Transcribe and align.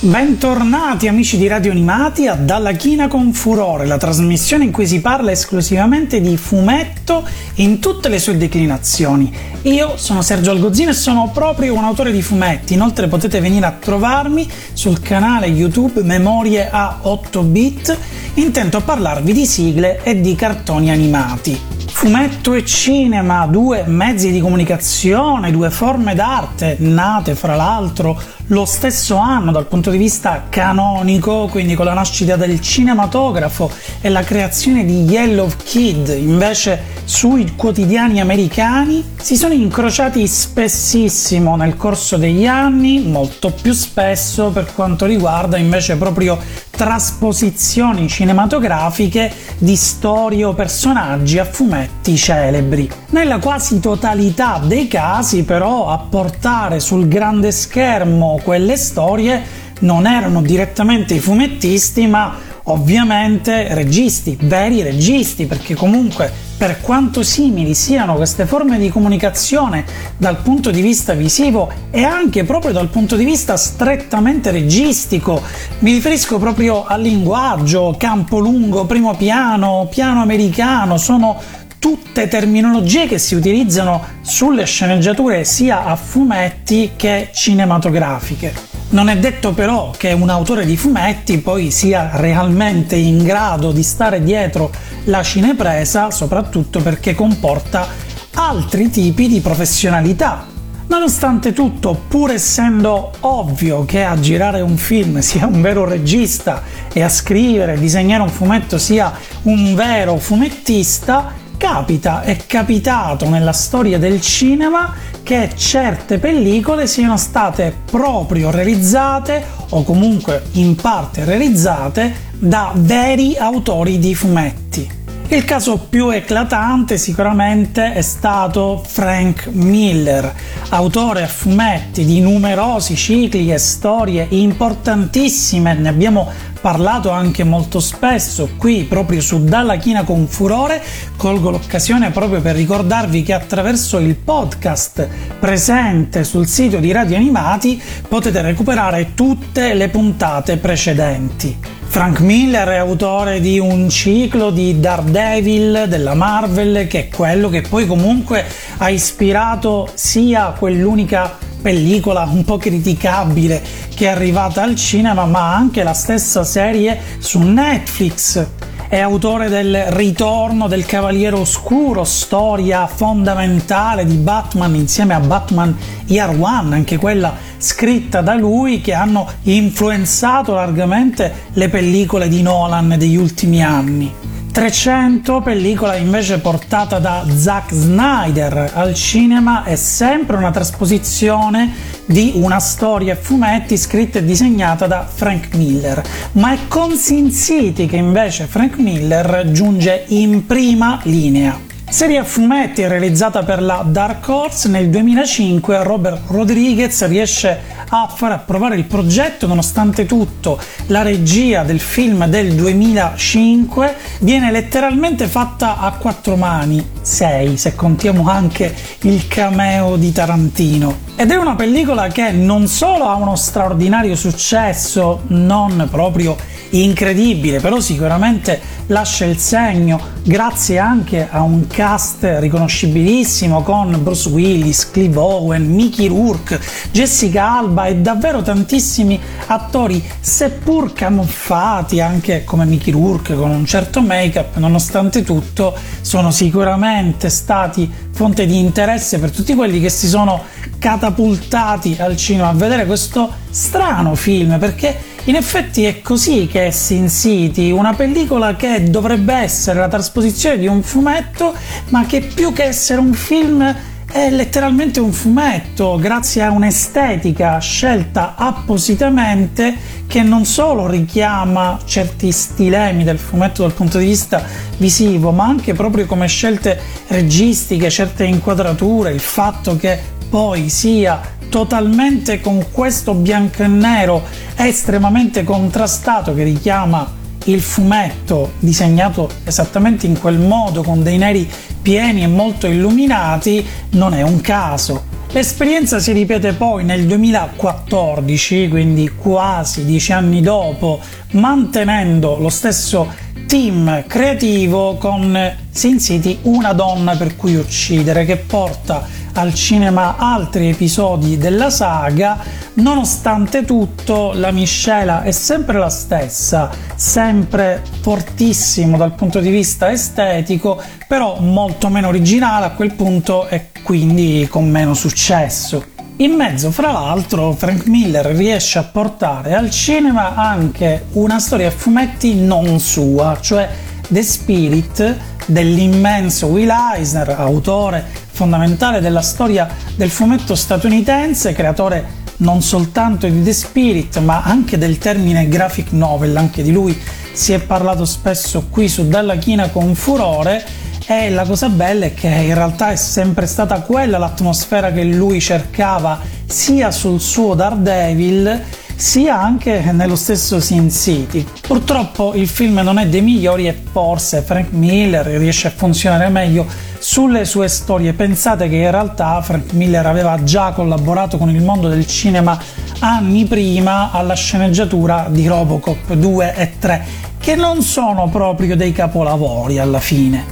Bentornati 0.00 1.08
amici 1.08 1.36
di 1.38 1.48
Radio 1.48 1.72
Animati 1.72 2.28
a 2.28 2.36
Dalla 2.36 2.70
China 2.70 3.08
con 3.08 3.32
Furore, 3.32 3.84
la 3.84 3.96
trasmissione 3.96 4.62
in 4.62 4.70
cui 4.70 4.86
si 4.86 5.00
parla 5.00 5.32
esclusivamente 5.32 6.20
di 6.20 6.36
fumetto 6.36 7.26
in 7.54 7.80
tutte 7.80 8.08
le 8.08 8.20
sue 8.20 8.36
declinazioni. 8.36 9.34
Io 9.62 9.96
sono 9.96 10.22
Sergio 10.22 10.52
Algozzino 10.52 10.90
e 10.90 10.94
sono 10.94 11.32
proprio 11.34 11.74
un 11.74 11.82
autore 11.82 12.12
di 12.12 12.22
fumetti, 12.22 12.74
inoltre 12.74 13.08
potete 13.08 13.40
venire 13.40 13.66
a 13.66 13.72
trovarmi 13.72 14.48
sul 14.72 15.00
canale 15.00 15.48
YouTube 15.48 16.04
Memorie 16.04 16.70
a 16.70 16.98
8 17.02 17.42
bit, 17.42 17.98
intento 18.34 18.76
a 18.76 18.82
parlarvi 18.82 19.32
di 19.32 19.46
sigle 19.46 20.00
e 20.04 20.20
di 20.20 20.36
cartoni 20.36 20.92
animati. 20.92 21.60
Fumetto 21.90 22.54
e 22.54 22.64
cinema, 22.64 23.46
due 23.46 23.82
mezzi 23.84 24.30
di 24.30 24.40
comunicazione, 24.40 25.50
due 25.50 25.70
forme 25.70 26.14
d'arte 26.14 26.76
nate 26.78 27.34
fra 27.34 27.56
l'altro 27.56 28.16
lo 28.48 28.64
stesso 28.64 29.16
anno 29.16 29.52
dal 29.52 29.66
punto 29.66 29.90
di 29.90 29.98
vista 29.98 30.46
canonico, 30.48 31.48
quindi 31.48 31.74
con 31.74 31.84
la 31.84 31.92
nascita 31.92 32.36
del 32.36 32.60
cinematografo 32.60 33.70
e 34.00 34.08
la 34.08 34.22
creazione 34.22 34.84
di 34.84 35.02
Yellow 35.02 35.50
Kid 35.62 36.08
invece 36.08 36.96
sui 37.04 37.54
quotidiani 37.56 38.20
americani, 38.20 39.04
si 39.16 39.36
sono 39.36 39.52
incrociati 39.52 40.26
spessissimo 40.26 41.56
nel 41.56 41.76
corso 41.76 42.16
degli 42.16 42.46
anni, 42.46 43.00
molto 43.00 43.50
più 43.50 43.72
spesso 43.72 44.48
per 44.48 44.72
quanto 44.74 45.04
riguarda 45.04 45.58
invece 45.58 45.96
proprio 45.96 46.38
trasposizioni 46.78 48.06
cinematografiche 48.06 49.32
di 49.58 49.74
storie 49.74 50.44
o 50.44 50.54
personaggi 50.54 51.40
a 51.40 51.44
fumetti 51.44 52.16
celebri. 52.16 52.88
Nella 53.10 53.40
quasi 53.40 53.80
totalità 53.80 54.60
dei 54.64 54.86
casi 54.86 55.42
però 55.42 55.88
a 55.88 55.98
portare 55.98 56.78
sul 56.78 57.08
grande 57.08 57.50
schermo 57.50 58.38
quelle 58.44 58.76
storie 58.76 59.42
non 59.80 60.06
erano 60.06 60.40
direttamente 60.40 61.14
i 61.14 61.18
fumettisti 61.18 62.06
ma 62.06 62.36
ovviamente 62.64 63.74
registi, 63.74 64.38
veri 64.40 64.82
registi, 64.82 65.46
perché 65.46 65.74
comunque 65.74 66.32
per 66.58 66.80
quanto 66.80 67.22
simili 67.22 67.72
siano 67.72 68.16
queste 68.16 68.44
forme 68.44 68.78
di 68.78 68.90
comunicazione 68.90 69.84
dal 70.16 70.38
punto 70.38 70.72
di 70.72 70.80
vista 70.80 71.14
visivo 71.14 71.70
e 71.90 72.02
anche 72.02 72.42
proprio 72.42 72.72
dal 72.72 72.88
punto 72.88 73.14
di 73.14 73.24
vista 73.24 73.56
strettamente 73.56 74.50
registico, 74.50 75.40
mi 75.78 75.92
riferisco 75.92 76.38
proprio 76.38 76.84
al 76.84 77.00
linguaggio, 77.00 77.94
campo 77.96 78.40
lungo, 78.40 78.86
primo 78.86 79.14
piano, 79.14 79.86
piano 79.88 80.20
americano, 80.20 80.98
sono 80.98 81.40
tutte 81.78 82.26
terminologie 82.26 83.06
che 83.06 83.18
si 83.18 83.36
utilizzano 83.36 84.02
sulle 84.22 84.64
sceneggiature 84.64 85.44
sia 85.44 85.84
a 85.84 85.94
fumetti 85.94 86.92
che 86.96 87.30
cinematografiche. 87.32 88.77
Non 88.90 89.10
è 89.10 89.18
detto 89.18 89.52
però 89.52 89.90
che 89.94 90.12
un 90.12 90.30
autore 90.30 90.64
di 90.64 90.76
fumetti 90.78 91.38
poi 91.38 91.70
sia 91.70 92.10
realmente 92.14 92.96
in 92.96 93.22
grado 93.22 93.70
di 93.70 93.82
stare 93.82 94.22
dietro 94.22 94.70
la 95.04 95.22
cinepresa, 95.22 96.10
soprattutto 96.10 96.80
perché 96.80 97.14
comporta 97.14 97.86
altri 98.32 98.88
tipi 98.88 99.28
di 99.28 99.40
professionalità. 99.40 100.46
Nonostante 100.86 101.52
tutto, 101.52 102.00
pur 102.08 102.30
essendo 102.30 103.12
ovvio 103.20 103.84
che 103.84 104.04
a 104.04 104.18
girare 104.18 104.62
un 104.62 104.78
film 104.78 105.18
sia 105.20 105.44
un 105.44 105.60
vero 105.60 105.84
regista 105.84 106.62
e 106.90 107.02
a 107.02 107.10
scrivere 107.10 107.74
e 107.74 107.78
disegnare 107.78 108.22
un 108.22 108.30
fumetto 108.30 108.78
sia 108.78 109.12
un 109.42 109.74
vero 109.74 110.16
fumettista, 110.16 111.34
capita, 111.58 112.22
è 112.22 112.38
capitato 112.46 113.28
nella 113.28 113.52
storia 113.52 113.98
del 113.98 114.22
cinema 114.22 114.94
che 115.28 115.50
certe 115.54 116.16
pellicole 116.16 116.86
siano 116.86 117.18
state 117.18 117.74
proprio 117.84 118.50
realizzate 118.50 119.44
o 119.68 119.82
comunque 119.82 120.44
in 120.52 120.74
parte 120.74 121.26
realizzate 121.26 122.14
da 122.38 122.72
veri 122.74 123.36
autori 123.36 123.98
di 123.98 124.14
fumetti. 124.14 124.97
Il 125.30 125.44
caso 125.44 125.76
più 125.76 126.08
eclatante 126.08 126.96
sicuramente 126.96 127.92
è 127.92 128.00
stato 128.00 128.82
Frank 128.82 129.48
Miller, 129.52 130.34
autore 130.70 131.22
a 131.22 131.26
fumetti 131.26 132.06
di 132.06 132.22
numerosi 132.22 132.96
cicli 132.96 133.52
e 133.52 133.58
storie 133.58 134.26
importantissime, 134.30 135.74
ne 135.74 135.90
abbiamo 135.90 136.32
parlato 136.62 137.10
anche 137.10 137.44
molto 137.44 137.78
spesso 137.78 138.48
qui 138.56 138.84
proprio 138.84 139.20
su 139.20 139.44
Dalla 139.44 139.76
China 139.76 140.02
con 140.02 140.26
Furore. 140.26 140.82
Colgo 141.18 141.50
l'occasione 141.50 142.10
proprio 142.10 142.40
per 142.40 142.56
ricordarvi 142.56 143.22
che 143.22 143.34
attraverso 143.34 143.98
il 143.98 144.14
podcast 144.14 145.06
presente 145.38 146.24
sul 146.24 146.46
sito 146.46 146.78
di 146.78 146.90
Radio 146.90 147.16
Animati 147.16 147.80
potete 148.08 148.40
recuperare 148.40 149.12
tutte 149.12 149.74
le 149.74 149.90
puntate 149.90 150.56
precedenti. 150.56 151.77
Frank 151.90 152.20
Miller 152.20 152.68
è 152.68 152.76
autore 152.76 153.40
di 153.40 153.58
un 153.58 153.88
ciclo 153.88 154.50
di 154.50 154.78
Daredevil 154.78 155.86
della 155.88 156.14
Marvel, 156.14 156.86
che 156.86 157.00
è 157.00 157.08
quello 157.08 157.48
che 157.48 157.62
poi 157.62 157.86
comunque 157.86 158.44
ha 158.76 158.90
ispirato 158.90 159.90
sia 159.94 160.54
quell'unica 160.56 161.36
pellicola 161.60 162.28
un 162.30 162.44
po' 162.44 162.58
criticabile 162.58 163.60
che 163.94 164.04
è 164.04 164.08
arrivata 164.08 164.62
al 164.62 164.76
cinema, 164.76 165.24
ma 165.24 165.54
anche 165.54 165.82
la 165.82 165.94
stessa 165.94 166.44
serie 166.44 167.00
su 167.18 167.40
Netflix 167.40 168.46
è 168.88 168.98
autore 169.00 169.50
del 169.50 169.84
Ritorno 169.88 170.66
del 170.66 170.86
Cavaliere 170.86 171.36
Oscuro, 171.36 172.04
storia 172.04 172.86
fondamentale 172.86 174.06
di 174.06 174.16
Batman 174.16 174.74
insieme 174.74 175.12
a 175.12 175.20
Batman 175.20 175.76
Year 176.06 176.30
One, 176.30 176.74
anche 176.74 176.96
quella 176.96 177.34
scritta 177.58 178.22
da 178.22 178.32
lui, 178.32 178.80
che 178.80 178.94
hanno 178.94 179.28
influenzato 179.42 180.54
largamente 180.54 181.48
le 181.52 181.68
pellicole 181.68 182.28
di 182.28 182.40
Nolan 182.40 182.94
degli 182.96 183.16
ultimi 183.16 183.62
anni. 183.62 184.10
300, 184.58 185.40
pellicola 185.40 185.94
invece 185.94 186.40
portata 186.40 186.98
da 186.98 187.24
Zack 187.32 187.72
Snyder 187.72 188.72
al 188.74 188.92
cinema, 188.92 189.62
è 189.62 189.76
sempre 189.76 190.36
una 190.36 190.50
trasposizione 190.50 191.72
di 192.06 192.32
una 192.34 192.58
storia 192.58 193.12
a 193.12 193.16
fumetti 193.16 193.76
scritta 193.76 194.18
e 194.18 194.24
disegnata 194.24 194.88
da 194.88 195.06
Frank 195.06 195.54
Miller, 195.54 196.02
ma 196.32 196.54
è 196.54 196.58
con 196.66 196.96
Sin 196.96 197.30
City 197.30 197.86
che 197.86 197.98
invece 197.98 198.46
Frank 198.46 198.78
Miller 198.78 199.48
giunge 199.52 200.06
in 200.08 200.44
prima 200.44 200.98
linea. 201.04 201.67
Serie 201.90 202.18
a 202.18 202.24
fumetti 202.24 202.86
realizzata 202.86 203.42
per 203.42 203.62
la 203.62 203.82
Dark 203.84 204.28
Horse 204.28 204.68
nel 204.68 204.90
2005 204.90 205.82
Robert 205.82 206.20
Rodriguez 206.28 207.06
riesce 207.06 207.60
a 207.88 208.06
far 208.14 208.32
approvare 208.32 208.76
il 208.76 208.84
progetto 208.84 209.46
nonostante 209.46 210.04
tutto 210.04 210.60
la 210.88 211.00
regia 211.00 211.62
del 211.62 211.80
film 211.80 212.26
del 212.26 212.54
2005 212.54 213.96
viene 214.20 214.52
letteralmente 214.52 215.26
fatta 215.26 215.78
a 215.78 215.92
quattro 215.92 216.36
mani, 216.36 216.86
sei 217.00 217.56
se 217.56 217.74
contiamo 217.74 218.28
anche 218.28 218.72
il 219.02 219.26
cameo 219.26 219.96
di 219.96 220.12
Tarantino. 220.12 221.07
Ed 221.20 221.32
è 221.32 221.34
una 221.34 221.56
pellicola 221.56 222.06
che 222.06 222.30
non 222.30 222.68
solo 222.68 223.08
ha 223.08 223.16
uno 223.16 223.34
straordinario 223.34 224.14
successo, 224.14 225.22
non 225.26 225.88
proprio 225.90 226.36
incredibile, 226.70 227.58
però 227.58 227.80
sicuramente 227.80 228.60
lascia 228.86 229.24
il 229.24 229.36
segno 229.36 230.00
grazie 230.22 230.78
anche 230.78 231.26
a 231.28 231.42
un 231.42 231.66
cast 231.66 232.36
riconoscibilissimo 232.38 233.62
con 233.62 233.98
Bruce 234.00 234.28
Willis, 234.28 234.90
Clive 234.92 235.18
Owen, 235.18 235.68
Mickey 235.68 236.06
Rourke, 236.06 236.60
Jessica 236.92 237.58
Alba 237.58 237.86
e 237.86 237.96
davvero 237.96 238.40
tantissimi 238.40 239.18
attori 239.46 240.00
seppur 240.20 240.92
camuffati 240.92 242.00
anche 242.00 242.44
come 242.44 242.64
Mickey 242.64 242.92
Rourke 242.92 243.34
con 243.34 243.50
un 243.50 243.66
certo 243.66 244.02
make-up, 244.02 244.56
nonostante 244.56 245.24
tutto 245.24 245.74
sono 246.00 246.30
sicuramente 246.30 247.28
stati 247.28 247.90
fonte 248.18 248.46
di 248.46 248.58
interesse 248.58 249.20
per 249.20 249.30
tutti 249.30 249.54
quelli 249.54 249.78
che 249.78 249.88
si 249.88 250.08
sono 250.08 250.42
catapultati 250.80 251.94
al 252.00 252.16
cinema 252.16 252.48
a 252.48 252.52
vedere 252.52 252.84
questo 252.84 253.32
strano 253.48 254.16
film 254.16 254.58
perché 254.58 254.96
in 255.26 255.36
effetti 255.36 255.84
è 255.84 256.00
così 256.00 256.48
che 256.50 256.66
è 256.66 256.70
Sin 256.72 257.08
City, 257.08 257.70
una 257.70 257.94
pellicola 257.94 258.56
che 258.56 258.90
dovrebbe 258.90 259.34
essere 259.34 259.78
la 259.78 259.86
trasposizione 259.86 260.58
di 260.58 260.66
un 260.66 260.82
fumetto, 260.82 261.54
ma 261.90 262.06
che 262.06 262.22
più 262.22 262.52
che 262.52 262.64
essere 262.64 262.98
un 262.98 263.12
film 263.12 263.72
è 264.10 264.30
letteralmente 264.30 265.00
un 265.00 265.12
fumetto, 265.12 265.96
grazie 265.98 266.42
a 266.42 266.50
un'estetica 266.50 267.58
scelta 267.58 268.34
appositamente 268.36 269.74
che 270.06 270.22
non 270.22 270.46
solo 270.46 270.86
richiama 270.86 271.78
certi 271.84 272.32
stilemi 272.32 273.04
del 273.04 273.18
fumetto 273.18 273.62
dal 273.62 273.74
punto 273.74 273.98
di 273.98 274.06
vista 274.06 274.42
visivo, 274.78 275.30
ma 275.30 275.44
anche 275.44 275.74
proprio 275.74 276.06
come 276.06 276.26
scelte 276.26 276.80
registiche, 277.08 277.90
certe 277.90 278.24
inquadrature, 278.24 279.12
il 279.12 279.20
fatto 279.20 279.76
che 279.76 279.98
poi 280.30 280.70
sia 280.70 281.20
totalmente 281.50 282.40
con 282.40 282.66
questo 282.72 283.14
bianco 283.14 283.62
e 283.62 283.66
nero 283.66 284.22
estremamente 284.56 285.44
contrastato 285.44 286.34
che 286.34 286.44
richiama 286.44 287.16
il 287.44 287.60
fumetto 287.60 288.52
disegnato 288.58 289.30
esattamente 289.44 290.06
in 290.06 290.18
quel 290.18 290.38
modo, 290.38 290.82
con 290.82 291.02
dei 291.02 291.18
neri 291.18 291.48
pieni 291.80 292.22
e 292.22 292.26
molto 292.26 292.66
illuminati, 292.66 293.64
non 293.90 294.14
è 294.14 294.22
un 294.22 294.40
caso. 294.40 295.16
L'esperienza 295.32 295.98
si 295.98 296.12
ripete 296.12 296.54
poi 296.54 296.84
nel 296.84 297.06
2014, 297.06 298.68
quindi 298.68 299.10
quasi 299.14 299.84
dieci 299.84 300.12
anni 300.12 300.40
dopo, 300.40 301.00
mantenendo 301.32 302.36
lo 302.38 302.48
stesso 302.48 303.26
team 303.46 304.04
creativo 304.06 304.96
con 304.96 305.54
Sin 305.70 306.00
City 306.00 306.38
Una 306.42 306.72
donna 306.72 307.16
per 307.16 307.36
cui 307.36 307.56
uccidere, 307.56 308.24
che 308.24 308.36
porta 308.36 309.06
al 309.38 309.54
cinema 309.54 310.16
altri 310.18 310.68
episodi 310.68 311.38
della 311.38 311.70
saga, 311.70 312.38
nonostante 312.74 313.64
tutto 313.64 314.32
la 314.34 314.50
miscela 314.50 315.22
è 315.22 315.30
sempre 315.30 315.78
la 315.78 315.90
stessa, 315.90 316.68
sempre 316.96 317.84
fortissimo 318.00 318.96
dal 318.96 319.14
punto 319.14 319.38
di 319.38 319.50
vista 319.50 319.92
estetico, 319.92 320.82
però 321.06 321.38
molto 321.38 321.88
meno 321.88 322.08
originale 322.08 322.66
a 322.66 322.70
quel 322.70 322.94
punto 322.94 323.46
e 323.46 323.70
quindi 323.84 324.48
con 324.50 324.68
meno 324.68 324.94
successo. 324.94 325.84
In 326.16 326.32
mezzo, 326.32 326.72
fra 326.72 326.90
l'altro, 326.90 327.52
Frank 327.52 327.86
Miller 327.86 328.26
riesce 328.26 328.80
a 328.80 328.82
portare 328.82 329.54
al 329.54 329.70
cinema 329.70 330.34
anche 330.34 331.04
una 331.12 331.38
storia 331.38 331.68
a 331.68 331.70
fumetti 331.70 332.34
non 332.34 332.80
sua, 332.80 333.38
cioè 333.40 333.68
The 334.08 334.22
Spirit 334.22 335.16
dell'immenso 335.46 336.46
Will 336.46 336.70
Eisner, 336.70 337.30
autore 337.38 338.26
fondamentale 338.38 339.00
della 339.00 339.20
storia 339.20 339.66
del 339.96 340.10
fumetto 340.10 340.54
statunitense, 340.54 341.52
creatore 341.54 342.26
non 342.36 342.62
soltanto 342.62 343.26
di 343.26 343.42
The 343.42 343.52
Spirit 343.52 344.18
ma 344.20 344.44
anche 344.44 344.78
del 344.78 344.96
termine 344.98 345.48
graphic 345.48 345.90
novel, 345.90 346.36
anche 346.36 346.62
di 346.62 346.70
lui 346.70 346.96
si 347.32 347.52
è 347.52 347.58
parlato 347.58 348.04
spesso 348.04 348.68
qui 348.70 348.88
su 348.88 349.08
Dalla 349.08 349.34
China 349.34 349.70
con 349.70 349.96
furore 349.96 350.64
e 351.04 351.30
la 351.30 351.44
cosa 351.44 351.68
bella 351.68 352.06
è 352.06 352.14
che 352.14 352.28
in 352.28 352.54
realtà 352.54 352.92
è 352.92 352.96
sempre 352.96 353.46
stata 353.46 353.80
quella 353.80 354.18
l'atmosfera 354.18 354.92
che 354.92 355.02
lui 355.02 355.40
cercava 355.40 356.20
sia 356.46 356.92
sul 356.92 357.20
suo 357.20 357.54
Daredevil 357.54 358.62
sia 358.94 359.40
anche 359.40 359.80
nello 359.92 360.16
stesso 360.16 360.60
Sin 360.60 360.92
City. 360.92 361.44
Purtroppo 361.60 362.34
il 362.34 362.46
film 362.46 362.78
non 362.84 362.98
è 362.98 363.06
dei 363.08 363.22
migliori 363.22 363.66
e 363.66 363.76
forse 363.90 364.42
Frank 364.42 364.70
Miller 364.70 365.26
riesce 365.26 365.66
a 365.66 365.72
funzionare 365.74 366.28
meglio 366.28 366.66
sulle 367.10 367.46
sue 367.46 367.68
storie. 367.68 368.12
Pensate 368.12 368.68
che 368.68 368.76
in 368.76 368.90
realtà 368.90 369.40
Frank 369.40 369.72
Miller 369.72 370.04
aveva 370.04 370.44
già 370.44 370.72
collaborato 370.72 371.38
con 371.38 371.48
il 371.48 371.62
mondo 371.62 371.88
del 371.88 372.06
cinema 372.06 372.60
anni 372.98 373.46
prima 373.46 374.10
alla 374.12 374.34
sceneggiatura 374.34 375.26
di 375.30 375.46
Robocop 375.46 376.12
2 376.12 376.54
e 376.54 376.72
3, 376.78 377.04
che 377.38 377.56
non 377.56 377.80
sono 377.80 378.28
proprio 378.28 378.76
dei 378.76 378.92
capolavori 378.92 379.78
alla 379.78 380.00
fine. 380.00 380.44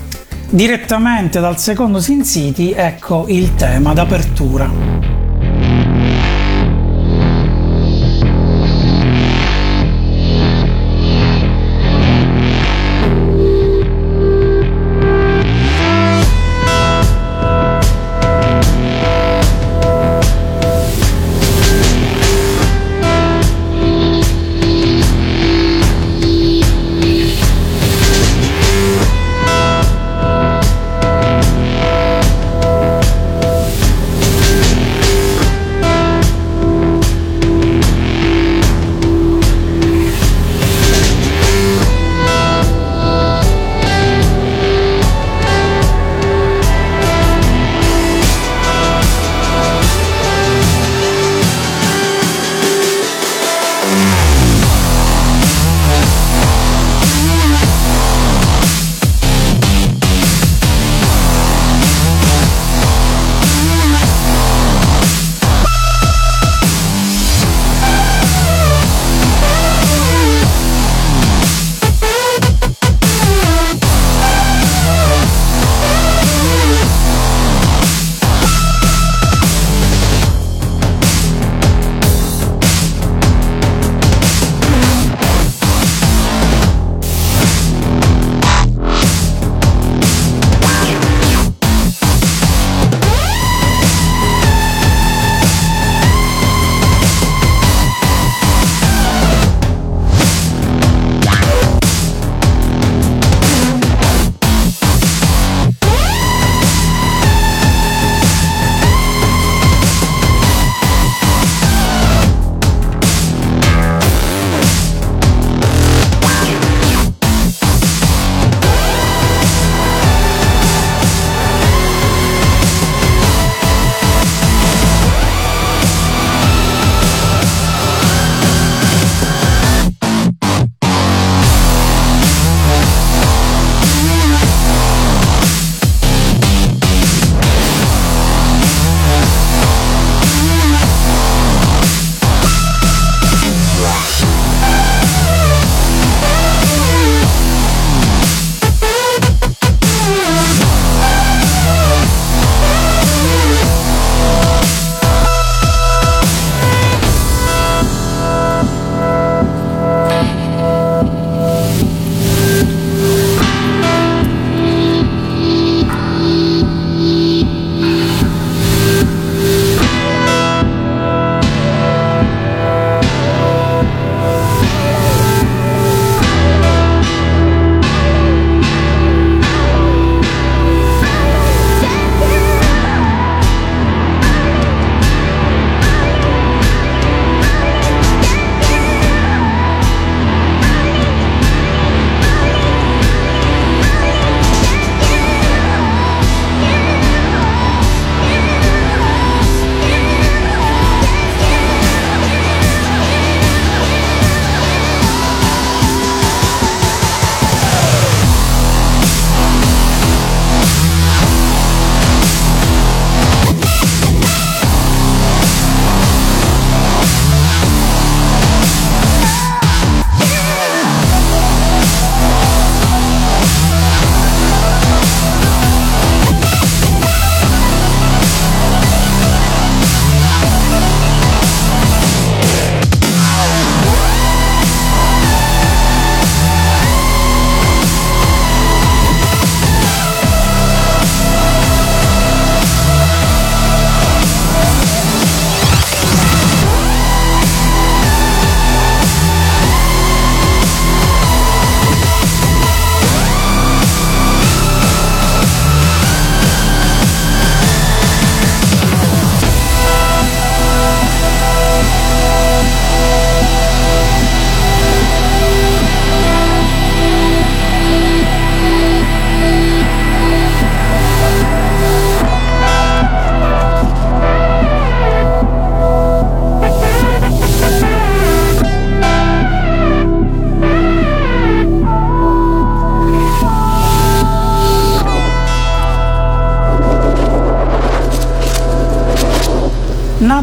Direttamente 0.49 1.41
dal 1.41 1.59
secondo 1.59 2.01
Sin 2.01 2.25
City, 2.25 2.73
ecco 2.73 3.27
il 3.29 3.55
tema 3.55 3.93
d'apertura. 3.93 4.96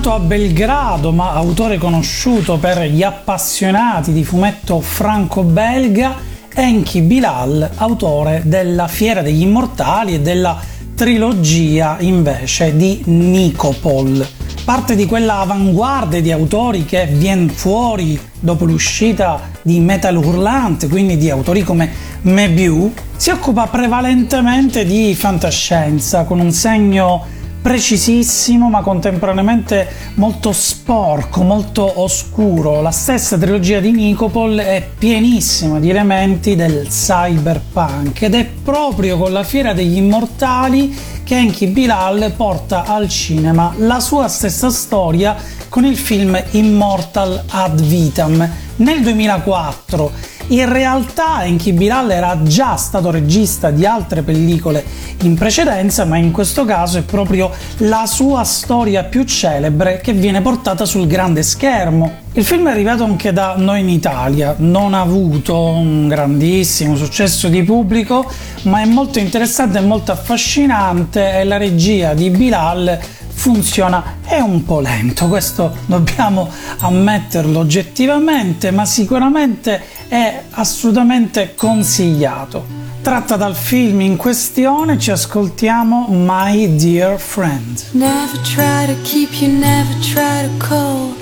Nato 0.04 0.22
a 0.22 0.26
Belgrado, 0.26 1.14
ma 1.14 1.32
autore 1.32 1.78
conosciuto 1.78 2.58
per 2.58 2.82
gli 2.90 3.04
appassionati 3.04 4.12
di 4.12 4.26
fumetto 4.26 4.82
franco-belga, 4.82 6.18
Enki 6.54 7.00
Bilal, 7.00 7.70
autore 7.76 8.42
della 8.44 8.90
Fiera 8.90 9.22
degli 9.22 9.44
Immortali 9.44 10.16
e 10.16 10.20
della 10.20 10.60
trilogia 10.94 11.96
invece 12.02 12.76
di 12.76 13.02
Nicopol. 13.06 14.28
Parte 14.66 14.98
di 14.98 15.06
quella 15.06 15.40
avanguardia 15.40 16.20
di 16.20 16.34
autori 16.34 16.84
che 16.84 17.06
viene 17.06 17.48
fuori 17.48 18.20
dopo 18.42 18.66
l'uscita 18.66 19.40
di 19.62 19.80
Metal 19.80 20.18
Hurlant, 20.18 20.90
quindi 20.90 21.16
di 21.16 21.30
autori 21.30 21.64
come 21.64 21.90
Mebiu, 22.24 22.92
si 23.16 23.30
occupa 23.30 23.68
prevalentemente 23.68 24.84
di 24.84 25.16
fantascienza 25.16 26.26
con 26.26 26.42
un 26.42 26.52
segno 26.52 27.42
precisissimo 27.64 28.70
ma 28.70 28.82
contemporaneamente 28.82 29.88
molto 30.16 30.52
sporco, 30.52 31.44
molto 31.44 32.02
oscuro. 32.02 32.82
La 32.82 32.92
stessa 32.92 33.38
trilogia 33.38 33.80
di 33.80 33.92
Nicopol 33.92 34.58
è 34.58 34.86
pienissima 34.96 35.80
di 35.80 35.90
elementi 35.90 36.58
del 36.58 36.88
cyberpunk 36.90 38.22
ed 38.22 38.36
è 38.36 38.46
proprio 38.46 39.18
con 39.18 39.32
la 39.32 39.44
Fiera 39.44 39.74
degli 39.74 39.96
Immortali 39.96 40.94
che 41.24 41.38
Enki 41.38 41.68
Bilal 41.68 42.34
porta 42.36 42.84
al 42.84 43.08
cinema 43.08 43.74
la 43.78 44.02
sua 44.02 44.28
stessa 44.28 44.70
storia 44.70 45.38
con 45.70 45.86
il 45.86 45.96
film 45.96 46.40
Immortal 46.52 47.46
ad 47.48 47.82
Vitam 47.82 48.48
nel 48.76 49.02
2004 49.02 50.12
in 50.48 50.72
realtà 50.72 51.44
Enki 51.44 51.74
Bilal 51.74 52.12
era 52.12 52.42
già 52.44 52.76
stato 52.76 53.12
regista 53.12 53.72
di 53.72 53.86
altre 53.86 54.22
pellicole 54.22 54.84
in 55.22 55.36
precedenza, 55.36 56.06
ma 56.06 56.18
in 56.18 56.32
questo 56.32 56.66
caso 56.66 56.98
è 56.98 57.04
proprio 57.04 57.52
la 57.78 58.06
sua 58.06 58.44
storia 58.44 59.04
più 59.04 59.24
celebre 59.24 60.02
che 60.02 60.14
viene 60.14 60.42
portata 60.42 60.86
sul 60.86 61.08
grande 61.08 61.44
schermo. 61.44 62.23
Il 62.36 62.44
film 62.44 62.68
è 62.68 62.72
arrivato 62.72 63.04
anche 63.04 63.32
da 63.32 63.54
noi 63.58 63.82
in 63.82 63.90
Italia, 63.90 64.56
non 64.58 64.96
ha 64.96 65.02
avuto 65.02 65.56
un 65.56 66.08
grandissimo 66.08 66.96
successo 66.96 67.48
di 67.48 67.62
pubblico, 67.62 68.26
ma 68.64 68.82
è 68.82 68.86
molto 68.86 69.20
interessante 69.20 69.78
e 69.78 69.82
molto 69.82 70.12
affascinante 70.12 71.40
e 71.40 71.44
la 71.44 71.58
regia 71.58 72.16
di 72.16 72.32
Bilal 72.32 73.00
funziona 73.28 74.18
è 74.26 74.40
un 74.40 74.64
po' 74.64 74.80
lento, 74.80 75.28
questo 75.28 75.76
dobbiamo 75.86 76.50
ammetterlo 76.80 77.60
oggettivamente, 77.60 78.72
ma 78.72 78.86
sicuramente 78.86 79.80
è 80.08 80.44
assolutamente 80.52 81.54
consigliato. 81.54 82.82
Tratta 83.04 83.36
dal 83.36 83.54
film 83.54 84.02
in 84.02 84.16
questione, 84.16 84.98
ci 84.98 85.12
ascoltiamo 85.12 86.08
My 86.10 86.74
Dear 86.78 87.20
Friend. 87.20 87.84
Never 87.92 88.40
try 88.40 88.88
to 88.88 88.96
keep 89.04 89.34
you, 89.42 89.52
never 89.52 89.94
try 90.00 90.48
to 90.48 90.66
call, 90.66 91.14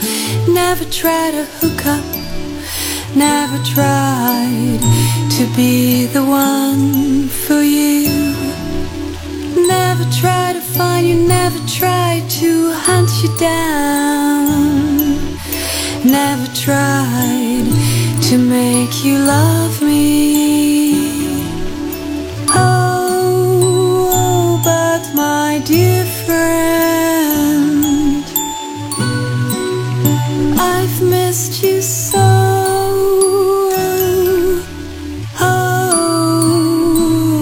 never 0.48 0.86
try 0.86 1.32
to 1.32 1.46
hook 1.60 1.86
up, 1.86 2.06
never 3.16 3.58
tried 3.64 4.80
to 5.38 5.56
be 5.56 6.06
the 6.06 6.24
one 6.24 7.28
for 7.28 7.62
you. 7.62 8.36
Never 9.68 10.06
try 10.12 10.54
to 10.54 10.62
find 10.62 11.08
you, 11.08 11.16
never 11.16 11.60
try 11.68 12.24
to 12.40 12.72
hunt 12.74 13.10
you 13.22 13.30
down. 13.38 14.62
Never 16.04 16.48
tried 16.56 17.68
to 18.30 18.38
make 18.38 19.04
you 19.04 19.20
love 19.20 19.82
me. 19.82 20.81
Missed 31.32 31.64
you 31.64 31.82
so. 31.82 32.20
Oh, 35.40 36.60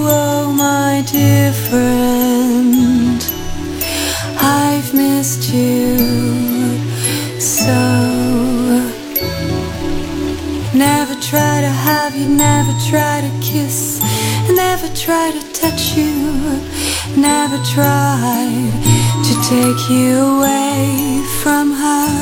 oh, 0.07 0.53
my 0.55 1.03
dear 1.11 1.51
friend, 1.51 3.19
I've 4.39 4.93
missed 4.93 5.51
you 5.51 5.97
so. 7.39 7.81
Never 10.75 11.15
try 11.19 11.61
to 11.61 11.71
have 11.89 12.15
you, 12.15 12.29
never 12.29 12.73
try 12.91 13.21
to 13.21 13.31
kiss, 13.41 13.99
never 14.51 14.87
try 14.93 15.31
to 15.31 15.41
touch 15.51 15.97
you, 15.97 16.13
never 17.17 17.57
tried 17.75 18.71
to 19.27 19.33
take 19.49 19.89
you 19.89 20.13
away 20.37 21.23
from 21.41 21.71
her. 21.71 22.18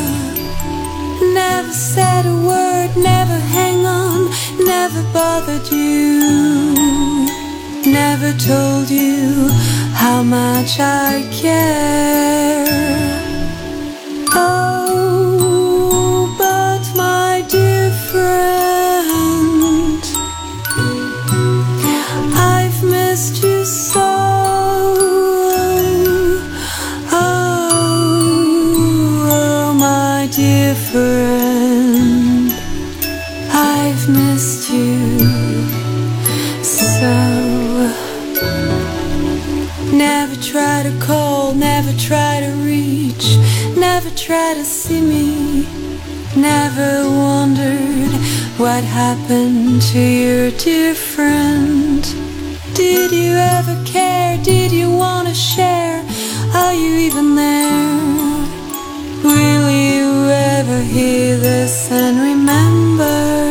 Never 4.89 5.03
bothered 5.11 5.69
you, 5.69 7.25
never 7.85 8.31
told 8.37 8.89
you 8.89 9.49
how 9.93 10.23
much 10.23 10.79
I 10.79 11.27
care. 11.29 12.65
Oh, 14.33 14.66
Never 39.93 40.35
try 40.41 40.81
to 40.81 40.97
call, 40.99 41.53
never 41.53 41.93
try 41.99 42.39
to 42.39 42.51
reach, 42.65 43.37
never 43.77 44.09
try 44.15 44.55
to 44.55 44.63
see 44.63 45.01
me. 45.01 45.67
Never 46.35 47.07
wondered 47.07 48.11
what 48.57 48.83
happened 48.83 49.83
to 49.93 49.99
your 49.99 50.49
dear 50.51 50.95
friend. 50.95 52.01
Did 52.73 53.11
you 53.11 53.33
ever 53.33 53.79
care? 53.85 54.37
Did 54.43 54.71
you 54.71 54.89
want 54.89 55.27
to 55.27 55.35
share? 55.35 56.03
Are 56.55 56.73
you 56.73 56.95
even 57.07 57.35
there? 57.35 58.07
Will 59.23 59.69
you 59.69 60.29
ever 60.29 60.81
hear 60.81 61.37
this 61.37 61.91
and 61.91 62.19
remember? 62.19 63.46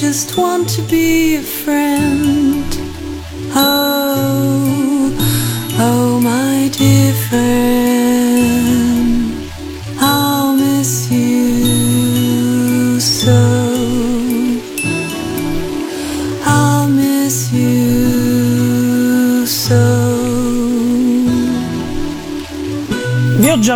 Just 0.00 0.36
want 0.36 0.68
to 0.68 0.82
be 0.82 1.36
a 1.36 1.42
friend. 1.42 2.66
Oh, 3.54 3.95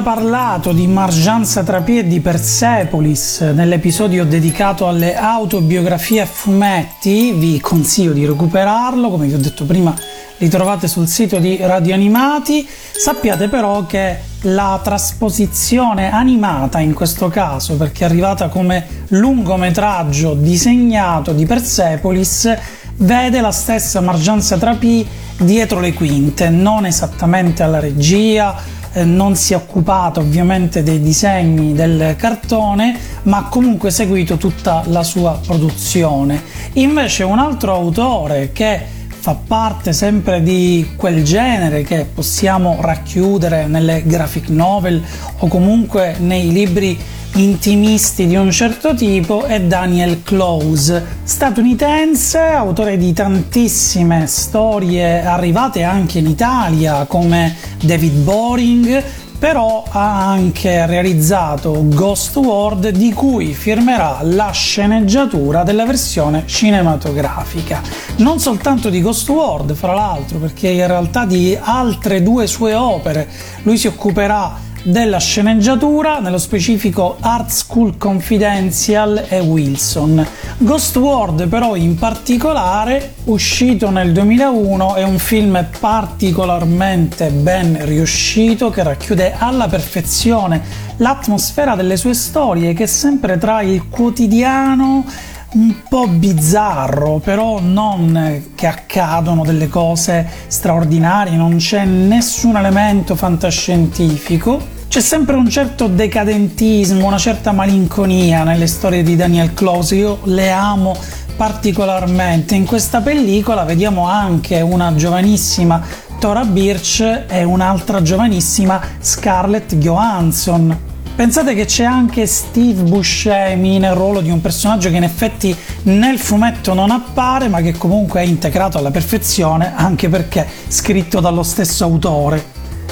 parlato 0.03 0.73
di 0.73 0.87
Marjan 0.87 1.45
Satrapi 1.45 1.99
e 1.99 2.07
di 2.07 2.21
Persepolis 2.21 3.41
nell'episodio 3.41 4.25
dedicato 4.25 4.87
alle 4.89 5.15
autobiografie 5.15 6.23
a 6.23 6.27
fumetti, 6.27 7.33
vi 7.33 7.61
consiglio 7.61 8.13
di 8.13 8.27
recuperarlo, 8.27 9.11
come 9.11 9.27
vi 9.27 9.35
ho 9.35 9.39
detto 9.39 9.65
prima 9.65 9.95
li 10.39 10.49
trovate 10.49 10.89
sul 10.89 11.07
sito 11.07 11.39
di 11.39 11.59
Radio 11.61 11.95
Animati, 11.95 12.67
sappiate 12.67 13.49
però 13.49 13.85
che 13.85 14.19
la 14.43 14.81
trasposizione 14.83 16.11
animata 16.11 16.81
in 16.81 16.95
questo 16.95 17.29
caso, 17.29 17.77
perché 17.77 18.05
è 18.05 18.09
arrivata 18.09 18.49
come 18.49 19.05
lungometraggio 19.09 20.35
disegnato 20.35 21.33
di 21.33 21.45
Persepolis, 21.45 22.57
vede 22.97 23.41
la 23.41 23.53
stessa 23.53 24.01
Marjan 24.01 24.41
Satrapi 24.41 25.07
dietro 25.37 25.81
le 25.81 25.93
quinte, 25.93 26.49
non 26.49 26.87
esattamente 26.87 27.63
alla 27.63 27.81
regia, 27.81 28.79
eh, 28.93 29.05
non 29.05 29.37
si 29.37 29.53
è 29.53 29.57
occupata 29.57 30.21
ovviamente 30.21 30.83
dei 30.83 31.01
disegni 31.01 31.73
del 31.75 32.15
cartone, 32.17 32.99
ma 33.25 33.39
ha 33.39 33.45
comunque 33.45 33.91
seguito 33.91 34.37
tutta 34.37 34.83
la 34.87 35.03
sua 35.03 35.39
produzione. 35.45 36.43
Invece 36.75 37.23
un 37.25 37.39
altro 37.39 37.73
autore 37.73 38.51
che 38.53 38.99
fa 39.21 39.35
parte 39.35 39.93
sempre 39.93 40.43
di 40.43 40.93
quel 40.97 41.23
genere 41.23 41.83
che 41.83 42.07
possiamo 42.13 42.79
racchiudere 42.81 43.67
nelle 43.67 44.03
graphic 44.05 44.49
novel 44.49 45.03
o 45.41 45.47
comunque 45.47 46.17
nei 46.19 46.51
libri 46.51 46.99
intimisti 47.35 48.27
di 48.27 48.37
un 48.37 48.51
certo 48.51 48.95
tipo 48.95 49.45
è 49.45 49.61
Daniel 49.61 50.23
Close, 50.23 51.19
statunitense, 51.23 52.39
autore 52.39 52.97
di 52.97 53.13
tantissime 53.13 54.27
storie 54.27 55.25
arrivate 55.25 55.83
anche 55.83 56.19
in 56.19 56.27
Italia 56.27 57.05
come 57.07 57.55
David 57.81 58.23
Boring, 58.23 59.03
però 59.39 59.85
ha 59.89 60.29
anche 60.29 60.85
realizzato 60.85 61.83
Ghost 61.89 62.37
World 62.37 62.91
di 62.91 63.11
cui 63.13 63.55
firmerà 63.55 64.19
la 64.23 64.51
sceneggiatura 64.51 65.63
della 65.63 65.87
versione 65.87 66.43
cinematografica. 66.47 67.81
Non 68.17 68.39
soltanto 68.39 68.91
di 68.91 69.01
Ghost 69.01 69.29
World, 69.31 69.75
fra 69.75 69.95
l'altro, 69.95 70.39
perché 70.39 70.69
in 70.69 70.87
realtà 70.87 71.25
di 71.25 71.57
altre 71.59 72.23
due 72.23 72.47
sue 72.47 72.75
opere 72.75 73.29
lui 73.63 73.79
si 73.79 73.87
occuperà 73.87 74.69
della 74.83 75.19
sceneggiatura, 75.19 76.19
nello 76.21 76.39
specifico 76.39 77.17
Art 77.21 77.51
School 77.51 77.97
Confidential 77.97 79.25
e 79.29 79.41
Wilson. 79.41 80.27
Ghost 80.59 80.97
World 80.97 81.49
però 81.49 81.77
in 81.77 81.97
particolare, 81.97 83.15
uscito 83.25 83.91
nel 83.91 84.13
2001, 84.13 84.95
è 84.95 85.03
un 85.03 85.19
film 85.19 85.67
particolarmente 85.79 87.31
ben 87.31 87.85
riuscito 87.85 88.71
che 88.71 88.83
racchiude 88.83 89.35
alla 89.37 89.69
perfezione 89.69 90.89
l'atmosfera 90.97 91.75
delle 91.75 91.97
sue 91.97 92.15
storie 92.15 92.75
che 92.75 92.85
è 92.85 92.87
sempre 92.87 93.39
tra 93.39 93.63
il 93.63 93.89
quotidiano 93.89 95.05
un 95.53 95.75
po' 95.89 96.07
bizzarro, 96.07 97.19
però 97.19 97.59
non 97.61 98.45
che 98.55 98.67
accadono 98.67 99.45
delle 99.45 99.69
cose 99.69 100.29
straordinarie, 100.47 101.37
non 101.37 101.57
c'è 101.57 101.85
nessun 101.85 102.57
elemento 102.57 103.17
fantascientifico. 103.17 104.79
C'è 104.87 105.01
sempre 105.01 105.37
un 105.37 105.49
certo 105.49 105.87
decadentismo, 105.87 107.07
una 107.07 107.19
certa 107.19 107.53
malinconia 107.53 108.43
nelle 108.43 108.67
storie 108.67 109.03
di 109.03 109.17
Daniel 109.17 109.55
Close, 109.55 109.95
io 109.95 110.19
le 110.25 110.51
amo 110.51 110.97
particolarmente. 111.37 112.55
In 112.55 112.67
questa 112.67 113.01
pellicola 113.01 113.65
vediamo 113.65 114.07
anche 114.07 114.61
una 114.61 114.95
giovanissima 114.95 115.83
Tora 116.19 116.45
Birch 116.45 117.25
e 117.29 117.45
un'altra 117.45 118.03
giovanissima 118.03 118.81
Scarlett 119.01 119.77
Johansson, 119.77 120.77
Pensate 121.15 121.55
che 121.55 121.67
c'è 121.67 121.85
anche 121.85 122.27
Steve 122.27 122.83
Buscemi 122.83 123.79
nel 123.79 123.93
ruolo 123.93 124.21
di 124.23 124.31
un 124.31 124.41
personaggio 124.41 124.89
che 124.89 124.97
in 124.97 125.03
effetti 125.03 125.55
nel 125.83 126.19
fumetto 126.19 126.73
non 126.73 126.91
appare, 126.91 127.49
ma 127.49 127.61
che 127.61 127.73
comunque 127.73 128.23
è 128.23 128.25
integrato 128.25 128.79
alla 128.79 128.91
perfezione, 128.91 129.75
anche 129.75 130.09
perché 130.09 130.47
scritto 130.69 131.21
dallo 131.21 131.43
stesso 131.43 131.85
autore. 131.85 132.43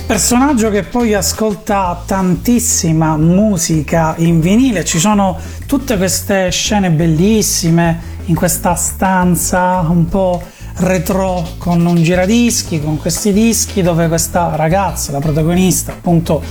Personaggio 0.06 0.70
che 0.70 0.84
poi 0.84 1.14
ascolta 1.14 2.02
tantissima 2.06 3.16
musica 3.16 4.14
in 4.18 4.40
vinile, 4.40 4.84
ci 4.84 4.98
sono 4.98 5.36
tutte 5.66 5.96
queste 5.96 6.50
scene 6.50 6.90
bellissime 6.90 8.16
in 8.26 8.34
questa 8.34 8.74
stanza 8.74 9.84
un 9.88 10.06
po' 10.08 10.42
retro 10.76 11.46
con 11.58 11.84
un 11.84 12.02
giradischi, 12.02 12.80
con 12.80 12.98
questi 12.98 13.32
dischi 13.32 13.82
dove 13.82 14.08
questa 14.08 14.54
ragazza, 14.54 15.12
la 15.12 15.18
protagonista, 15.18 15.92
appunto 15.92 16.42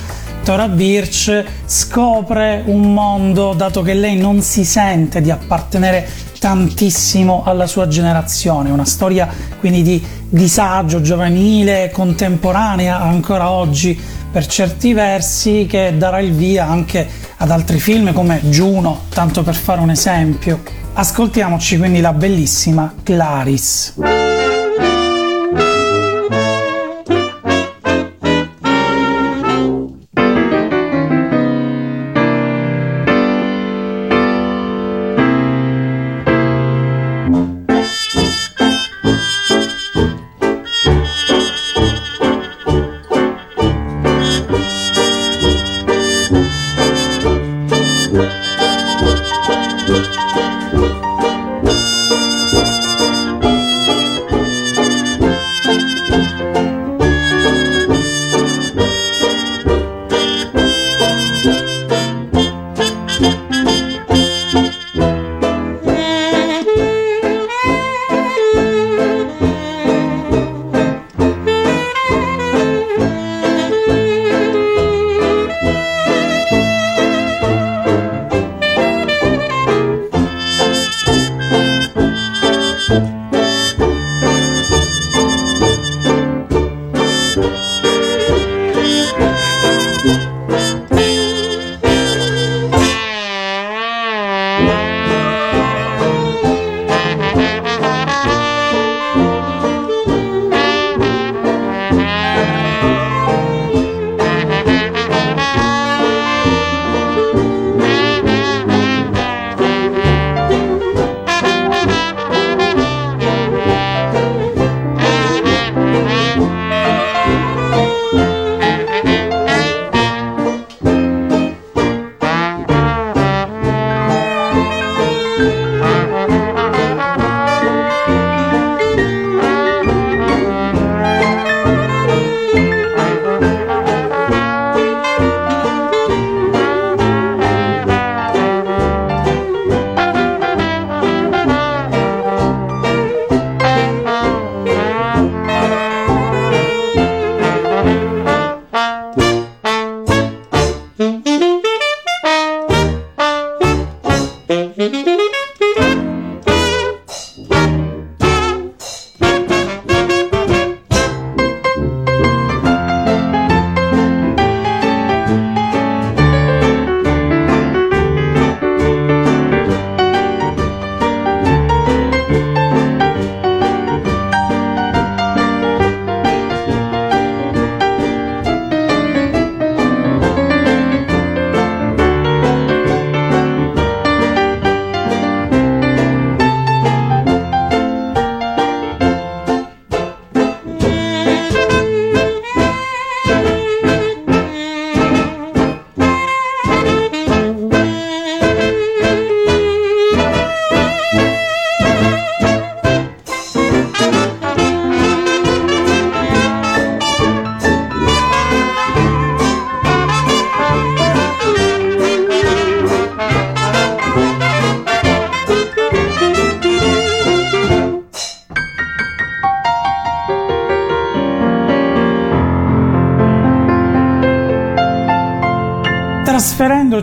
Tora 0.48 0.68
Birch 0.68 1.44
scopre 1.66 2.62
un 2.64 2.94
mondo, 2.94 3.52
dato 3.52 3.82
che 3.82 3.92
lei 3.92 4.16
non 4.16 4.40
si 4.40 4.64
sente 4.64 5.20
di 5.20 5.30
appartenere 5.30 6.08
tantissimo 6.38 7.42
alla 7.44 7.66
sua 7.66 7.86
generazione, 7.86 8.70
una 8.70 8.86
storia 8.86 9.28
quindi 9.60 9.82
di 9.82 10.02
disagio 10.26 11.02
giovanile, 11.02 11.90
contemporanea 11.92 12.98
ancora 12.98 13.50
oggi 13.50 14.00
per 14.32 14.46
certi 14.46 14.94
versi, 14.94 15.66
che 15.68 15.92
darà 15.98 16.18
il 16.20 16.32
via 16.32 16.66
anche 16.66 17.06
ad 17.36 17.50
altri 17.50 17.78
film 17.78 18.14
come 18.14 18.40
Juno, 18.44 19.02
tanto 19.10 19.42
per 19.42 19.54
fare 19.54 19.82
un 19.82 19.90
esempio. 19.90 20.62
Ascoltiamoci 20.94 21.76
quindi 21.76 22.00
la 22.00 22.14
bellissima 22.14 22.94
Clarice. 23.02 24.37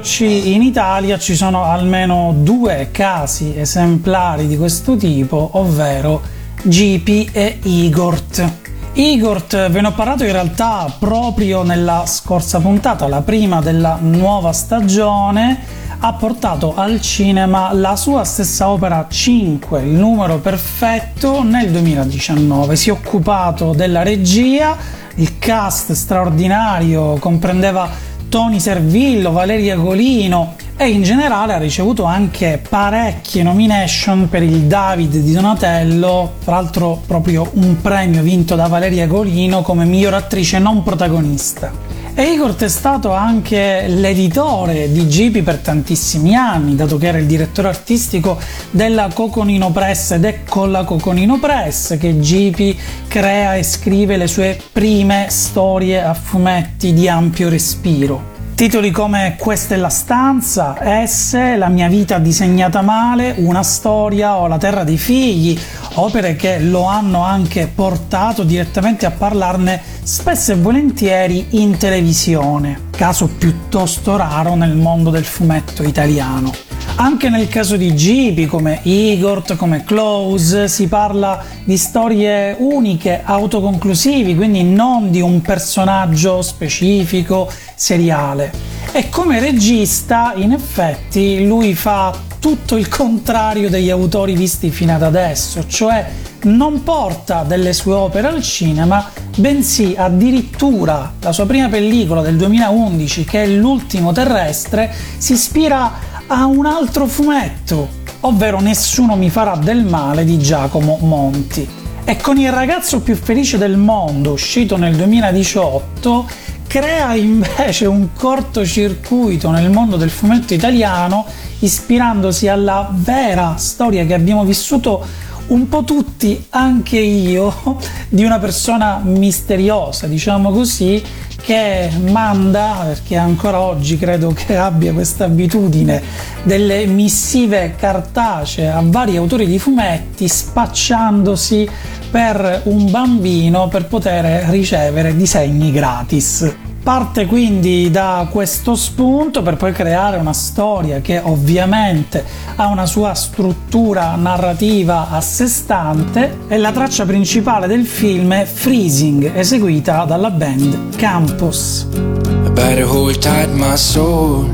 Trasferendoci 0.05 0.53
in 0.53 0.61
Italia 0.61 1.17
ci 1.17 1.35
sono 1.35 1.63
almeno 1.63 2.31
due 2.37 2.89
casi 2.91 3.57
esemplari 3.57 4.45
di 4.45 4.55
questo 4.55 4.95
tipo, 4.95 5.49
ovvero 5.53 6.21
Gipi 6.61 7.27
e 7.31 7.57
Igort. 7.63 8.51
Igort 8.93 9.69
ve 9.69 9.81
ne 9.81 9.87
ho 9.87 9.93
parlato 9.93 10.23
in 10.23 10.31
realtà 10.31 10.93
proprio 10.99 11.63
nella 11.63 12.03
scorsa 12.05 12.59
puntata, 12.59 13.07
la 13.07 13.23
prima 13.23 13.61
della 13.61 13.97
nuova 13.99 14.53
stagione, 14.53 15.59
ha 15.97 16.13
portato 16.13 16.75
al 16.75 17.01
cinema 17.01 17.73
la 17.73 17.95
sua 17.95 18.23
stessa 18.25 18.69
opera 18.69 19.07
5, 19.09 19.81
il 19.81 19.87
numero 19.87 20.37
perfetto, 20.37 21.41
nel 21.41 21.71
2019. 21.71 22.75
Si 22.75 22.89
è 22.89 22.91
occupato 22.91 23.73
della 23.73 24.03
regia, 24.03 24.77
il 25.15 25.39
cast 25.39 25.93
straordinario 25.93 27.15
comprendeva 27.15 28.04
Tony 28.35 28.59
Servillo, 28.59 29.31
Valeria 29.31 29.77
Golino 29.77 30.55
e 30.75 30.89
in 30.89 31.03
generale 31.03 31.53
ha 31.53 31.57
ricevuto 31.57 32.03
anche 32.03 32.61
parecchie 32.67 33.43
nomination 33.43 34.27
per 34.27 34.43
il 34.43 34.63
David 34.63 35.15
di 35.15 35.31
Donatello, 35.31 36.33
tra 36.43 36.55
l'altro 36.55 37.01
proprio 37.07 37.49
un 37.53 37.79
premio 37.79 38.21
vinto 38.23 38.55
da 38.55 38.67
Valeria 38.67 39.07
Golino 39.07 39.61
come 39.61 39.85
miglior 39.85 40.15
attrice 40.15 40.59
non 40.59 40.83
protagonista. 40.83 41.94
Igor 42.17 42.55
è 42.55 42.69
stato 42.69 43.11
anche 43.11 43.87
l'editore 43.89 44.89
di 44.89 45.09
Gipi 45.09 45.41
per 45.41 45.57
tantissimi 45.57 46.33
anni, 46.33 46.73
dato 46.73 46.97
che 46.97 47.07
era 47.07 47.17
il 47.17 47.25
direttore 47.25 47.67
artistico 47.67 48.39
della 48.71 49.09
Coconino 49.13 49.69
Press 49.71 50.11
ed 50.11 50.23
è 50.23 50.43
con 50.47 50.71
la 50.71 50.85
Coconino 50.85 51.39
Press 51.39 51.97
che 51.97 52.21
Gipi 52.21 52.79
crea 53.09 53.55
e 53.55 53.63
scrive 53.63 54.15
le 54.15 54.27
sue 54.27 54.57
prime 54.71 55.27
storie 55.29 56.01
a 56.01 56.13
fumetti 56.13 56.93
di 56.93 57.09
ampio 57.09 57.49
respiro. 57.49 58.34
Titoli 58.55 58.89
come 58.89 59.35
Questa 59.37 59.75
è 59.75 59.77
la 59.77 59.89
stanza, 59.89 60.77
Esse, 60.79 61.57
La 61.57 61.67
mia 61.67 61.89
vita 61.89 62.19
disegnata 62.19 62.81
male, 62.81 63.35
Una 63.39 63.63
storia 63.63 64.37
o 64.37 64.47
La 64.47 64.57
terra 64.57 64.85
dei 64.85 64.97
figli, 64.97 65.59
opere 65.95 66.37
che 66.37 66.59
lo 66.59 66.85
hanno 66.85 67.21
anche 67.21 67.67
portato 67.67 68.43
direttamente 68.43 69.05
a 69.05 69.11
parlarne 69.11 69.81
spesso 70.03 70.53
e 70.53 70.55
volentieri 70.55 71.47
in 71.61 71.77
televisione, 71.77 72.83
caso 72.91 73.27
piuttosto 73.27 74.15
raro 74.15 74.55
nel 74.55 74.77
mondo 74.77 75.09
del 75.09 75.25
fumetto 75.25 75.83
italiano. 75.83 76.64
Anche 76.97 77.27
nel 77.27 77.49
caso 77.49 77.75
di 77.75 77.93
Gibi, 77.93 78.45
come 78.45 78.79
Igor, 78.83 79.43
come 79.57 79.83
Close, 79.83 80.69
si 80.69 80.87
parla 80.87 81.43
di 81.65 81.75
storie 81.75 82.55
uniche, 82.57 83.19
autoconclusivi, 83.21 84.33
quindi 84.33 84.63
non 84.63 85.11
di 85.11 85.19
un 85.19 85.41
personaggio 85.41 86.41
specifico, 86.41 87.51
seriale. 87.75 88.49
E 88.93 89.09
come 89.09 89.41
regista, 89.41 90.31
in 90.37 90.53
effetti, 90.53 91.45
lui 91.45 91.73
fa 91.73 92.17
tutto 92.39 92.77
il 92.77 92.87
contrario 92.87 93.69
degli 93.69 93.89
autori 93.89 94.33
visti 94.33 94.69
fino 94.69 94.95
ad 94.95 95.03
adesso, 95.03 95.67
cioè 95.67 96.07
non 96.43 96.83
porta 96.83 97.43
delle 97.43 97.73
sue 97.73 97.93
opere 97.93 98.27
al 98.27 98.41
cinema, 98.41 99.11
bensì 99.35 99.95
addirittura 99.97 101.11
la 101.19 101.33
sua 101.33 101.45
prima 101.45 101.67
pellicola 101.67 102.21
del 102.21 102.37
2011, 102.37 103.25
che 103.25 103.43
è 103.43 103.47
L'ultimo 103.47 104.13
terrestre, 104.13 104.93
si 105.17 105.33
ispira 105.33 106.13
a 106.27 106.45
un 106.45 106.65
altro 106.65 107.05
fumetto, 107.05 107.87
ovvero 108.21 108.59
Nessuno 108.59 109.15
mi 109.15 109.29
farà 109.29 109.55
del 109.55 109.83
male 109.83 110.25
di 110.25 110.39
Giacomo 110.39 110.97
Monti. 111.01 111.67
E 112.03 112.17
con 112.17 112.37
Il 112.37 112.51
ragazzo 112.51 113.01
più 113.01 113.15
felice 113.15 113.57
del 113.57 113.77
mondo, 113.77 114.31
uscito 114.31 114.75
nel 114.75 114.95
2018, 114.95 116.27
crea 116.67 117.13
invece 117.13 117.85
un 117.85 118.09
cortocircuito 118.13 119.51
nel 119.51 119.69
mondo 119.69 119.97
del 119.97 120.09
fumetto 120.09 120.53
italiano, 120.53 121.25
ispirandosi 121.59 122.47
alla 122.47 122.89
vera 122.91 123.55
storia 123.57 124.05
che 124.05 124.13
abbiamo 124.13 124.43
vissuto 124.43 125.05
un 125.47 125.69
po' 125.69 125.83
tutti, 125.83 126.43
anche 126.49 126.97
io, 126.97 127.77
di 128.09 128.23
una 128.23 128.39
persona 128.39 128.99
misteriosa, 129.03 130.07
diciamo 130.07 130.51
così, 130.51 131.03
che 131.45 131.91
manda, 132.09 132.85
perché 132.87 133.15
ancora 133.17 133.59
oggi 133.59 133.99
credo 133.99 134.33
che 134.33 134.57
abbia 134.57 134.91
questa 134.93 135.25
abitudine, 135.25 136.01
delle 136.41 136.87
missive 136.87 137.75
cartacee 137.77 138.67
a 138.67 138.81
vari 138.83 139.15
autori 139.15 139.45
di 139.45 139.59
fumetti 139.59 140.27
spacciandosi 140.27 141.69
per 142.09 142.61
un 142.65 142.89
bambino 142.89 143.67
per 143.67 143.85
poter 143.85 144.49
ricevere 144.49 145.15
disegni 145.15 145.71
gratis. 145.71 146.51
Parte 146.85 147.25
quindi 147.25 147.89
da 147.89 148.27
questo 148.29 148.75
spunto 148.75 149.41
per 149.41 149.55
poi 149.57 149.71
creare 149.71 150.17
una 150.17 150.33
storia 150.33 151.01
che 151.01 151.17
ovviamente 151.17 152.23
ha 152.57 152.67
una 152.67 152.85
sua 152.85 153.15
struttura 153.15 154.13
narrativa 154.15 155.09
a 155.09 155.19
sé 155.19 155.47
stante 155.47 156.41
e 156.47 156.59
la 156.59 156.71
traccia 156.71 157.03
principale 157.03 157.65
del 157.65 157.87
film 157.87 158.33
è 158.33 158.45
Freezing, 158.45 159.35
eseguita 159.35 160.05
dalla 160.05 160.29
band 160.29 160.95
Campus. 160.95 161.87
I 161.91 162.51
better 162.51 162.85
hold 162.85 163.17
tight 163.17 163.49
my 163.49 163.75
soul 163.75 164.47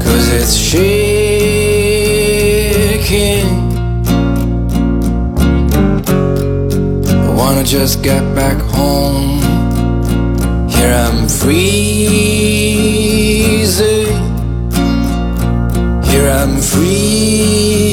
Cause 0.00 0.34
it's 0.34 0.56
shaking 0.56 1.46
I 7.06 7.28
wanna 7.36 7.62
just 7.62 8.00
get 8.02 8.20
back 8.34 8.60
home 8.72 9.47
Here 10.78 10.94
I'm 10.94 11.26
freezing. 11.26 11.58
Here 16.04 16.30
I'm 16.30 16.60
freezing. 16.60 17.87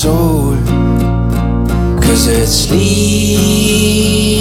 Soul. 0.00 0.56
Cause 2.00 2.26
it's 2.28 2.70
leaving 2.70 4.39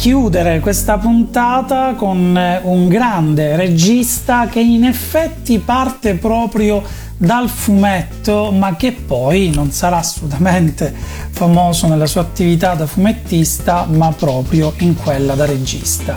chiudere 0.00 0.60
questa 0.60 0.96
puntata 0.96 1.92
con 1.92 2.34
eh, 2.34 2.58
un 2.62 2.88
grande 2.88 3.54
regista 3.54 4.46
che 4.46 4.58
in 4.58 4.84
effetti 4.84 5.58
parte 5.58 6.14
proprio 6.14 6.82
dal 7.18 7.50
fumetto, 7.50 8.50
ma 8.50 8.76
che 8.76 8.92
poi 8.92 9.50
non 9.54 9.72
sarà 9.72 9.98
assolutamente 9.98 10.90
famoso 11.32 11.86
nella 11.86 12.06
sua 12.06 12.22
attività 12.22 12.72
da 12.72 12.86
fumettista, 12.86 13.86
ma 13.90 14.10
proprio 14.12 14.72
in 14.78 14.96
quella 14.96 15.34
da 15.34 15.44
regista. 15.44 16.14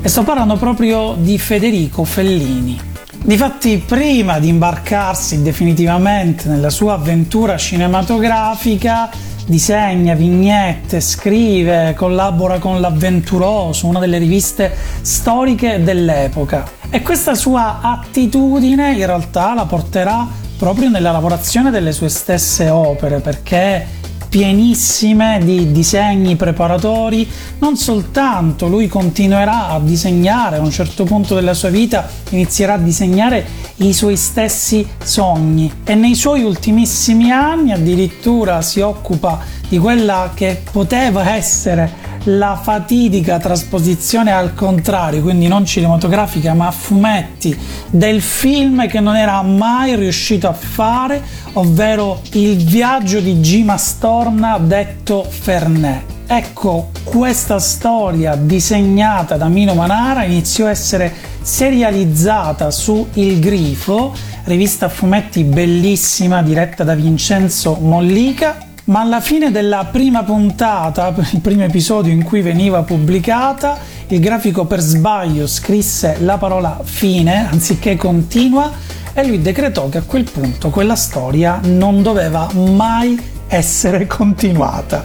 E 0.00 0.08
sto 0.08 0.22
parlando 0.22 0.56
proprio 0.56 1.14
di 1.18 1.38
Federico 1.38 2.04
Fellini. 2.04 2.80
Difatti, 3.22 3.82
prima 3.86 4.38
di 4.38 4.48
imbarcarsi 4.48 5.42
definitivamente 5.42 6.48
nella 6.48 6.70
sua 6.70 6.94
avventura 6.94 7.58
cinematografica, 7.58 9.10
disegna 9.46 10.14
vignette, 10.14 11.00
scrive, 11.00 11.94
collabora 11.96 12.58
con 12.58 12.80
l'Avventuroso, 12.80 13.86
una 13.86 14.00
delle 14.00 14.18
riviste 14.18 14.74
storiche 15.00 15.82
dell'epoca. 15.82 16.68
E 16.90 17.00
questa 17.02 17.34
sua 17.34 17.80
attitudine 17.80 18.92
in 18.92 19.06
realtà 19.06 19.54
la 19.54 19.64
porterà 19.64 20.26
proprio 20.58 20.88
nella 20.88 21.12
lavorazione 21.12 21.70
delle 21.70 21.92
sue 21.92 22.08
stesse 22.08 22.68
opere, 22.70 23.20
perché 23.20 23.86
pienissime 24.28 25.40
di 25.42 25.72
disegni 25.72 26.36
preparatori, 26.36 27.28
non 27.58 27.76
soltanto 27.76 28.66
lui 28.66 28.88
continuerà 28.88 29.68
a 29.68 29.80
disegnare, 29.80 30.56
a 30.56 30.60
un 30.60 30.70
certo 30.70 31.04
punto 31.04 31.34
della 31.34 31.54
sua 31.54 31.70
vita 31.70 32.08
inizierà 32.30 32.74
a 32.74 32.78
disegnare 32.78 33.46
i 33.76 33.92
suoi 33.92 34.16
stessi 34.16 34.86
sogni. 35.02 35.72
E 35.84 35.94
nei 35.94 36.14
suoi 36.14 36.42
ultimissimi 36.42 37.30
anni 37.30 37.72
addirittura 37.72 38.62
si 38.62 38.80
occupa 38.80 39.40
di 39.68 39.78
quella 39.78 40.32
che 40.34 40.62
poteva 40.70 41.34
essere 41.34 42.14
la 42.26 42.58
fatidica 42.60 43.38
trasposizione 43.38 44.32
al 44.32 44.54
contrario, 44.54 45.22
quindi 45.22 45.48
non 45.48 45.64
cinematografica 45.64 46.54
ma 46.54 46.68
a 46.68 46.72
fumetti 46.72 47.56
del 47.90 48.20
film 48.20 48.86
che 48.88 49.00
non 49.00 49.16
era 49.16 49.40
mai 49.42 49.94
riuscito 49.96 50.48
a 50.48 50.52
fare, 50.52 51.22
ovvero 51.54 52.20
Il 52.32 52.56
viaggio 52.64 53.20
di 53.20 53.40
Gima 53.40 53.76
Storna 53.76 54.58
detto 54.58 55.24
Fernet. 55.28 56.14
Ecco, 56.28 56.90
questa 57.04 57.60
storia 57.60 58.34
disegnata 58.34 59.36
da 59.36 59.46
Mino 59.46 59.74
Manara 59.74 60.24
iniziò 60.24 60.66
a 60.66 60.70
essere 60.70 61.12
serializzata 61.40 62.70
su 62.72 63.06
Il 63.14 63.38
Grifo, 63.38 64.12
rivista 64.44 64.86
a 64.86 64.88
fumetti 64.88 65.44
bellissima 65.44 66.42
diretta 66.42 66.82
da 66.82 66.94
Vincenzo 66.94 67.78
Mollica 67.80 68.66
ma 68.86 69.00
alla 69.00 69.20
fine 69.20 69.50
della 69.50 69.88
prima 69.90 70.22
puntata, 70.22 71.12
il 71.32 71.40
primo 71.40 71.64
episodio 71.64 72.12
in 72.12 72.22
cui 72.22 72.40
veniva 72.40 72.82
pubblicata, 72.82 73.78
il 74.08 74.20
grafico 74.20 74.64
per 74.64 74.80
sbaglio 74.80 75.46
scrisse 75.48 76.18
la 76.20 76.36
parola 76.36 76.80
fine 76.84 77.48
anziché 77.48 77.96
continua 77.96 78.70
e 79.12 79.26
lui 79.26 79.42
decretò 79.42 79.88
che 79.88 79.98
a 79.98 80.02
quel 80.02 80.24
punto 80.30 80.70
quella 80.70 80.94
storia 80.94 81.58
non 81.64 82.02
doveva 82.02 82.48
mai 82.54 83.18
essere 83.48 84.06
continuata. 84.06 85.02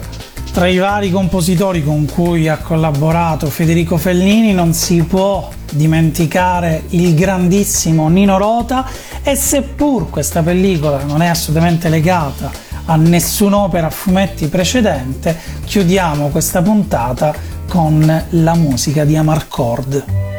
Tra 0.52 0.68
i 0.68 0.76
vari 0.76 1.10
compositori 1.10 1.82
con 1.82 2.04
cui 2.04 2.46
ha 2.46 2.58
collaborato 2.58 3.48
Federico 3.48 3.96
Fellini 3.96 4.52
non 4.52 4.74
si 4.74 5.02
può 5.02 5.48
dimenticare 5.72 6.84
il 6.90 7.14
grandissimo 7.14 8.08
Nino 8.08 8.36
Rota 8.36 8.86
e 9.22 9.34
seppur 9.34 10.10
questa 10.10 10.42
pellicola 10.42 11.02
non 11.04 11.22
è 11.22 11.26
assolutamente 11.26 11.88
legata 11.88 12.71
a 12.86 12.96
nessun'opera 12.96 13.86
a 13.86 13.90
fumetti 13.90 14.48
precedente, 14.48 15.38
chiudiamo 15.64 16.28
questa 16.28 16.62
puntata 16.62 17.34
con 17.68 18.24
la 18.30 18.54
musica 18.54 19.04
di 19.04 19.16
Amarcord. 19.16 20.31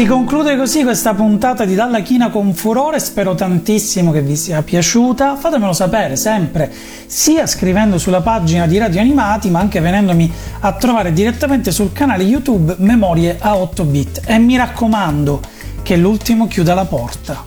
Si 0.00 0.06
conclude 0.06 0.56
così 0.56 0.82
questa 0.82 1.12
puntata 1.12 1.66
di 1.66 1.74
Dalla 1.74 2.00
China 2.00 2.30
con 2.30 2.54
furore, 2.54 2.98
spero 2.98 3.34
tantissimo 3.34 4.10
che 4.12 4.22
vi 4.22 4.34
sia 4.34 4.62
piaciuta, 4.62 5.36
fatemelo 5.36 5.74
sapere 5.74 6.16
sempre, 6.16 6.72
sia 7.04 7.46
scrivendo 7.46 7.98
sulla 7.98 8.22
pagina 8.22 8.66
di 8.66 8.78
Radio 8.78 9.02
Animati 9.02 9.50
ma 9.50 9.58
anche 9.58 9.78
venendomi 9.78 10.32
a 10.60 10.72
trovare 10.72 11.12
direttamente 11.12 11.70
sul 11.70 11.92
canale 11.92 12.22
YouTube 12.22 12.76
Memorie 12.78 13.36
a 13.38 13.58
8 13.58 13.84
bit. 13.84 14.22
E 14.24 14.38
mi 14.38 14.56
raccomando 14.56 15.42
che 15.82 15.98
l'ultimo 15.98 16.48
chiuda 16.48 16.72
la 16.72 16.86
porta. 16.86 17.44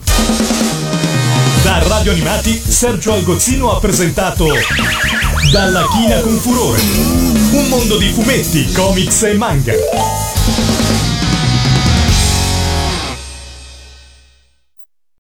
Da 1.64 1.82
Radio 1.88 2.12
Animati 2.12 2.52
Sergio 2.56 3.14
Algozzino 3.14 3.76
ha 3.76 3.80
presentato 3.80 4.46
Dalla 5.52 5.88
China 5.92 6.20
con 6.20 6.34
furore, 6.34 6.82
un 7.54 7.68
mondo 7.68 7.98
di 7.98 8.10
fumetti, 8.10 8.72
comics 8.74 9.24
e 9.24 9.34
manga 9.34 10.33